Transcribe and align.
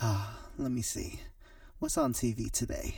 Ah, 0.00 0.38
let 0.58 0.70
me 0.70 0.82
see. 0.82 1.20
What's 1.78 1.98
on 1.98 2.12
TV 2.12 2.50
today? 2.50 2.96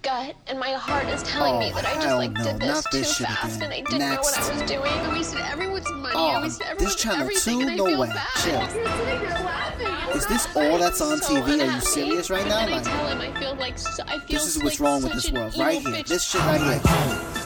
gut 0.00 0.36
and 0.46 0.60
my 0.60 0.70
heart 0.70 1.06
is 1.08 1.24
telling 1.24 1.54
Oh, 1.54 1.58
me 1.58 1.72
that 1.72 1.84
I 1.84 1.94
just 1.94 2.16
like 2.16 2.30
no, 2.30 2.44
did 2.44 2.60
this 2.60 2.68
not 2.68 2.84
too 2.92 2.98
this 2.98 3.18
fast 3.18 3.56
again. 3.56 3.62
and 3.64 3.74
I 3.74 3.90
didn't 3.90 3.98
know 4.14 4.20
what 4.20 4.38
I 4.38 4.52
was 4.52 4.62
doing. 4.70 4.82
I 4.92 5.12
wasted 5.12 5.40
everyone's 5.40 5.90
money. 5.90 6.14
I 6.14 6.36
Oh, 6.38 6.42
wasted 6.42 6.60
this 6.60 6.70
everyone's 6.70 6.94
channel 6.96 7.20
everything 7.22 7.58
too? 7.58 7.62
and 7.62 7.70
I 7.72 7.76
No 7.76 7.86
feel 7.86 7.98
way. 8.00 8.06
bad. 8.08 8.26
Chill. 8.36 8.52
You're 8.52 8.68
sitting 8.70 8.84
there 9.28 9.44
laughing. 9.44 10.16
Is 10.16 10.26
this 10.28 10.46
all 10.56 10.78
that's 10.78 11.00
on 11.00 11.18
so 11.18 11.34
TV? 11.42 11.60
Are 11.60 11.74
you 11.74 11.80
serious 11.80 12.30
right 12.30 12.40
And 12.42 12.48
now? 12.48 12.58
then 12.60 12.68
I 12.68 12.76
Like, 12.76 12.84
tell 12.84 13.06
him 13.08 13.20
I 13.20 13.40
feel 13.40 13.54
like 13.56 13.76
so- 13.78 14.04
I 14.06 14.18
feel 14.20 14.38
this 14.38 14.46
is 14.46 14.56
like 14.58 14.64
what's 14.66 14.80
wrong 14.80 15.02
with 15.02 15.12
this 15.14 15.32
world, 15.32 15.58
right 15.58 15.80
here. 15.80 15.90
bitch. 15.90 16.06
This 16.06 16.22
shit 16.30 16.40
right 16.42 16.60
here. 16.60 16.80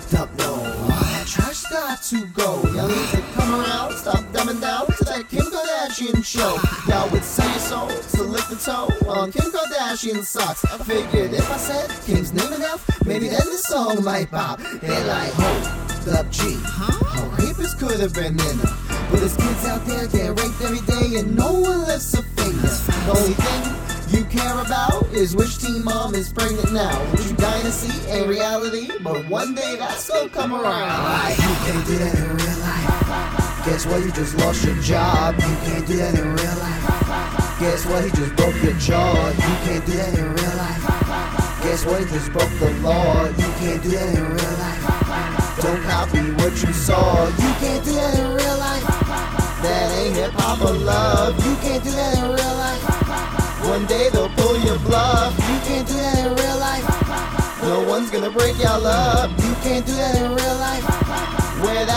Stop, 0.08 0.28
no. 0.36 0.58
Trash 1.26 1.62
got 1.70 2.02
to 2.02 2.26
go. 2.26 2.60
Y'all 2.74 2.86
need 2.88 3.08
to 3.08 3.22
come 3.32 3.54
around, 3.60 3.96
stop 3.96 4.18
dumbing 4.34 4.60
down 4.60 4.86
to 4.86 5.04
that 5.06 5.26
Kim 5.30 5.46
Kardashian 5.46 6.22
show. 6.22 6.58
Now 6.86 7.06
it's 7.16 7.24
Say 7.26 7.41
Your 7.41 7.41
Soul 7.72 7.88
to 7.88 8.24
the 8.50 8.60
toe 8.62 9.08
on 9.08 9.32
Kim 9.32 9.50
Kardashian 9.50 10.22
socks. 10.24 10.62
I 10.66 10.76
figured 10.84 11.32
if 11.32 11.50
I 11.50 11.56
said 11.56 11.88
Kim's 12.04 12.30
name 12.30 12.52
enough, 12.52 12.84
maybe 13.06 13.28
then 13.28 13.46
the 13.46 13.56
song 13.56 14.04
might 14.04 14.30
pop. 14.30 14.60
They're 14.82 15.06
like, 15.06 15.32
hold 15.32 16.14
up, 16.14 16.30
G. 16.30 16.58
How 16.66 17.30
rapist 17.38 17.78
could 17.78 17.98
have 17.98 18.12
been 18.12 18.34
in 18.38 18.58
her. 18.58 18.76
But 19.10 19.20
there's 19.20 19.38
kids 19.38 19.64
out 19.64 19.86
there 19.86 20.06
get 20.06 20.38
raped 20.38 20.60
every 20.60 20.84
day 20.84 21.18
and 21.18 21.34
no 21.34 21.50
one 21.50 21.86
lifts 21.86 22.12
a 22.12 22.22
finger. 22.36 22.76
The 23.06 23.12
only 23.16 23.36
thing 23.40 24.18
you 24.20 24.26
care 24.26 24.58
about 24.60 25.06
is 25.14 25.34
which 25.34 25.58
teen 25.58 25.82
mom 25.82 26.14
is 26.14 26.30
pregnant 26.30 26.74
now. 26.74 27.00
You 27.24 27.32
dying 27.36 27.62
to 27.62 28.28
reality, 28.28 28.90
but 29.02 29.26
one 29.28 29.54
day 29.54 29.76
that's 29.78 30.10
gonna 30.10 30.28
come 30.28 30.52
around. 30.52 31.04
Like, 31.04 31.38
you 31.38 31.54
can't 31.64 31.86
do 31.86 31.98
that 31.98 32.14
in 32.18 32.22
real 32.22 32.36
life. 32.36 32.41
Guess 33.64 33.86
what? 33.86 34.04
You 34.04 34.10
just 34.10 34.36
lost 34.38 34.64
your 34.64 34.74
job. 34.82 35.36
You 35.36 35.54
can't 35.62 35.86
do 35.86 35.96
that 35.96 36.18
in 36.18 36.34
real 36.34 36.56
life. 36.58 36.82
Guess 37.60 37.86
what? 37.86 38.02
He 38.04 38.10
just 38.10 38.34
broke 38.34 38.60
your 38.60 38.74
jaw. 38.74 39.28
You 39.30 39.54
can't 39.62 39.86
do 39.86 39.92
that 39.92 40.18
in 40.18 40.34
real 40.34 40.56
life. 40.58 40.82
Guess 41.62 41.86
what? 41.86 42.00
He 42.00 42.06
just 42.06 42.32
broke 42.32 42.50
the 42.58 42.70
law. 42.82 43.24
You 43.24 43.50
can't 43.62 43.80
do 43.80 43.90
that 43.90 44.18
in 44.18 44.24
real 44.34 44.54
life. 44.58 44.82
Don't 45.62 45.80
copy 45.86 46.18
what 46.42 46.52
you 46.60 46.72
saw. 46.72 47.28
You 47.28 47.52
can't 47.62 47.84
do 47.84 47.92
that 47.92 48.18
in 48.18 48.34
real 48.34 48.58
life. 48.58 48.82
That 49.62 49.92
ain't 49.94 50.16
hip 50.16 50.32
hop 50.32 50.60
or 50.60 50.74
love. 50.74 51.38
You 51.46 51.54
can't 51.62 51.84
do 51.84 51.92
that 51.92 52.18
in 52.18 52.24
real 52.34 52.54
life. 52.58 52.82
One 53.70 53.86
day 53.86 54.10
they'll 54.10 54.28
pull 54.30 54.58
your 54.58 54.78
bluff. 54.80 55.38
You 55.38 55.58
can't 55.70 55.86
do 55.86 55.94
that 55.94 56.18
in 56.18 56.34
real 56.34 56.58
life. 56.58 57.62
No 57.62 57.88
one's 57.88 58.10
gonna 58.10 58.30
break 58.30 58.58
y'all 58.58 58.84
up. 58.84 59.30
You 59.38 59.54
can't 59.62 59.86
do 59.86 59.94
that 59.94 60.16
in 60.16 60.34
real 60.34 60.56
life. 60.58 60.91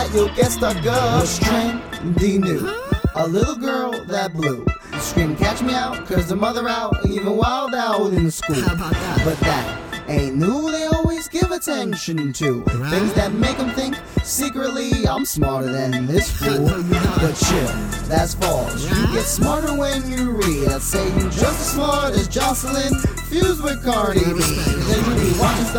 That 0.05 0.13
you'll 0.13 0.29
get 0.35 0.51
stuck 0.51 0.77
up. 0.85 1.19
What's 1.19 1.39
trendy 1.39 2.39
new? 2.39 2.71
A 3.15 3.27
little 3.27 3.55
girl 3.55 3.91
that 4.05 4.33
blew. 4.33 4.63
Scream, 4.99 5.35
catch 5.35 5.63
me 5.63 5.73
out, 5.73 6.05
cause 6.05 6.29
the 6.29 6.35
mother 6.35 6.69
out, 6.69 7.03
and 7.03 7.11
even 7.11 7.35
wild 7.35 7.73
out 7.73 8.13
in 8.13 8.25
the 8.25 8.31
school. 8.31 8.55
How 8.55 8.75
about 8.75 8.91
that? 8.91 9.21
But 9.25 9.39
that 9.39 9.81
ain't 10.07 10.35
new, 10.35 10.69
they 10.71 10.85
always 10.85 11.27
give 11.27 11.49
attention 11.49 12.33
to 12.33 12.61
things 12.91 13.13
that 13.13 13.33
make 13.33 13.57
them 13.57 13.71
think 13.71 13.95
secretly 14.23 15.07
I'm 15.07 15.25
smarter 15.25 15.71
than 15.71 16.05
this 16.05 16.29
fool. 16.29 16.67
But 16.67 17.33
chill, 17.33 17.67
that's 18.07 18.35
false. 18.35 18.83
You 18.83 19.07
get 19.07 19.25
smarter 19.25 19.75
when 19.75 20.07
you 20.07 20.33
read. 20.33 20.69
I'd 20.69 20.83
say 20.83 21.07
you're 21.17 21.31
just 21.31 21.43
as 21.43 21.71
smart 21.71 22.13
as 22.13 22.27
Jocelyn, 22.27 22.93
fused 23.29 23.63
with 23.63 23.83
Cardi 23.83 24.19
B. 24.19 24.74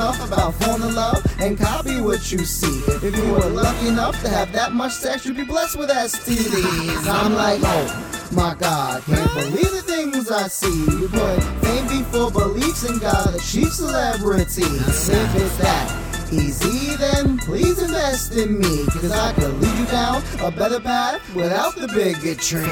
Stuff 0.07 0.29
about 0.29 0.55
falling 0.55 0.89
in 0.89 0.95
love 0.95 1.21
and 1.41 1.59
copy 1.59 2.01
what 2.01 2.31
you 2.31 2.39
see. 2.39 2.81
If 3.05 3.17
you 3.17 3.33
were 3.33 3.41
lucky 3.41 3.89
enough 3.89 4.23
to 4.23 4.29
have 4.29 4.53
that 4.53 4.73
much 4.73 4.93
sex, 4.93 5.27
you'd 5.27 5.37
be 5.37 5.43
blessed 5.43 5.77
with 5.77 5.91
STDs. 5.91 7.09
I'm 7.09 7.35
like, 7.35 7.59
oh. 7.65 8.31
My 8.31 8.55
God, 8.55 9.03
can't 9.03 9.35
believe 9.35 9.73
the 9.73 9.83
things 9.83 10.31
I 10.31 10.47
see. 10.47 10.69
You 10.69 11.09
put 11.09 11.43
fame 11.61 11.89
before 11.89 12.31
beliefs 12.31 12.89
and 12.89 13.01
God, 13.01 13.37
chief 13.41 13.73
celebrity. 13.73 14.63
If 14.63 15.35
it's 15.35 15.57
that 15.57 16.33
easy, 16.33 16.95
then 16.95 17.39
please 17.39 17.83
invest 17.83 18.33
in 18.37 18.61
me. 18.61 18.87
Cause 18.87 19.11
I 19.11 19.33
could 19.33 19.61
lead 19.61 19.77
you 19.77 19.87
down 19.87 20.23
a 20.39 20.53
better 20.53 20.79
path 20.79 21.35
without 21.35 21.75
the 21.75 21.89
bigotry. 21.89 22.63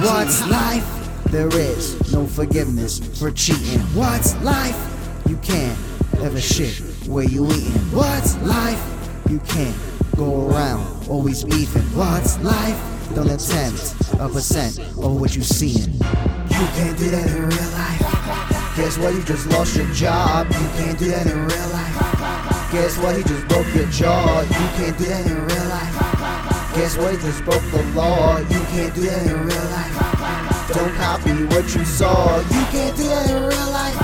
What's 0.00 0.48
life? 0.48 0.86
There 1.32 1.52
is 1.58 2.12
no 2.12 2.24
forgiveness 2.24 3.00
for 3.18 3.32
cheating. 3.32 3.80
What's 3.96 4.40
life? 4.42 4.78
You 5.26 5.38
can't 5.38 5.76
ever 6.22 6.40
shit 6.40 6.74
where 7.06 7.24
you 7.24 7.46
eating. 7.46 7.72
What's 7.92 8.36
life? 8.42 8.80
You 9.28 9.38
can't 9.40 9.76
go 10.16 10.48
around 10.48 11.08
always 11.08 11.44
beefing. 11.44 11.82
What's 11.96 12.38
life? 12.40 12.78
Don't 13.14 13.30
attempt 13.30 13.94
a 14.18 14.28
percent 14.28 14.78
of 14.78 15.20
what 15.20 15.36
you 15.36 15.42
seeing. 15.42 15.92
You 15.94 16.66
can't 16.76 16.98
do 16.98 17.10
that 17.10 17.26
in 17.30 17.48
real 17.48 17.70
life. 17.70 18.76
Guess 18.76 18.98
what? 18.98 19.14
You 19.14 19.22
just 19.22 19.46
lost 19.50 19.76
your 19.76 19.86
job. 19.92 20.46
You 20.48 20.68
can't 20.76 20.98
do 20.98 21.10
that 21.10 21.26
in 21.26 21.38
real 21.46 21.68
life. 21.70 22.72
Guess 22.72 22.98
what? 22.98 23.16
He 23.16 23.22
just 23.22 23.46
broke 23.48 23.72
your 23.74 23.86
jaw. 23.86 24.40
You 24.40 24.68
can't 24.76 24.98
do 24.98 25.04
that 25.04 25.26
in 25.26 25.46
real 25.46 25.68
life. 25.68 26.74
Guess 26.74 26.96
what? 26.96 27.12
He 27.12 27.18
just 27.18 27.44
broke 27.44 27.62
the 27.70 27.82
law. 27.94 28.38
You 28.38 28.60
can't 28.74 28.94
do 28.94 29.02
that 29.02 29.26
in 29.26 29.46
real 29.46 29.64
life. 29.70 30.68
Don't 30.74 30.94
copy 30.96 31.44
what 31.54 31.72
you 31.74 31.84
saw. 31.84 32.38
You 32.38 32.64
can't 32.72 32.96
do 32.96 33.04
that 33.04 33.30
in 33.30 33.42
real 33.42 33.70
life. 33.70 34.03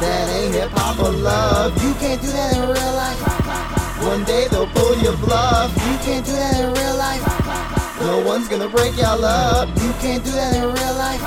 That 0.00 0.28
ain't 0.30 0.54
hip 0.54 0.70
hop 0.72 0.98
or 0.98 1.12
love. 1.12 1.72
You 1.84 1.92
can't 1.94 2.20
do 2.20 2.28
that 2.28 2.56
in 2.56 2.62
real 2.62 2.94
life. 2.96 3.20
One 4.02 4.24
day 4.24 4.48
they'll 4.48 4.66
pull 4.68 4.96
your 4.98 5.16
bluff. 5.18 5.70
You 5.76 5.98
can't 6.04 6.24
do 6.24 6.32
that 6.32 6.58
in 6.58 6.72
real 6.72 6.96
life. 6.96 8.00
No 8.00 8.26
one's 8.26 8.48
gonna 8.48 8.68
break 8.68 8.96
y'all 8.96 9.22
up. 9.22 9.68
You 9.76 9.92
can't 10.00 10.24
do 10.24 10.30
that 10.32 10.56
in 10.56 10.64
real 10.64 10.94
life. 10.96 11.20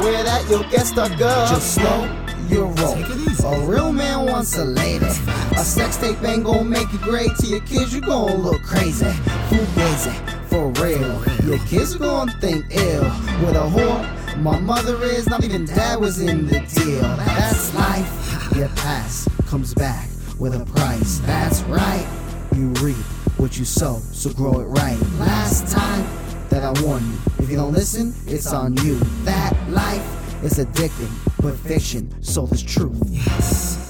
Where 0.00 0.24
that 0.24 0.48
you'll 0.48 0.64
get 0.70 0.86
stuck 0.86 1.12
up. 1.20 1.50
Just 1.50 1.74
slow 1.74 2.08
your 2.48 2.66
roll. 2.80 2.96
A 3.44 3.66
real 3.66 3.92
man 3.92 4.26
wants 4.26 4.56
a 4.56 4.64
lady. 4.64 5.04
A 5.04 5.64
sex 5.64 5.98
tape 5.98 6.22
ain't 6.24 6.44
gonna 6.44 6.64
make 6.64 6.90
you 6.92 6.98
great. 7.00 7.36
To 7.36 7.46
your 7.46 7.60
kids, 7.60 7.94
you 7.94 8.00
gonna 8.00 8.34
look 8.34 8.62
crazy. 8.62 9.06
Fugazi, 9.48 10.14
for 10.48 10.68
real. 10.82 11.22
Your 11.44 11.58
kids 11.66 11.94
are 11.96 11.98
gonna 11.98 12.32
think 12.40 12.64
ill. 12.70 13.04
With 13.44 13.56
a 13.56 13.68
whore, 13.68 14.02
my 14.38 14.58
mother 14.58 15.02
is. 15.02 15.28
Not 15.28 15.44
even 15.44 15.64
dad 15.64 16.00
was 16.00 16.20
in 16.20 16.46
the 16.46 16.60
deal. 16.60 17.00
That's 17.00 17.74
life. 17.74 18.56
Your 18.56 18.68
past 18.68 19.28
comes 19.46 19.74
back 19.74 20.08
with 20.38 20.54
a 20.54 20.64
price. 20.64 21.18
That's 21.20 21.62
right. 21.62 22.06
You 22.54 22.68
reap 22.82 22.96
what 23.38 23.58
you 23.58 23.64
sow, 23.64 23.98
so 24.12 24.32
grow 24.32 24.60
it 24.60 24.64
right. 24.64 24.98
Last 25.18 25.72
time 25.72 26.06
that 26.48 26.62
I 26.62 26.82
warn 26.82 27.02
you, 27.04 27.18
if 27.38 27.50
you 27.50 27.56
don't 27.56 27.72
listen, 27.72 28.14
it's 28.26 28.52
on 28.52 28.76
you. 28.84 28.98
That 29.24 29.52
life 29.70 30.44
is 30.44 30.58
addicting, 30.58 31.10
but 31.42 31.54
fiction, 31.56 32.22
so 32.22 32.46
is 32.48 32.62
truth. 32.62 33.00
Yes. 33.06 33.89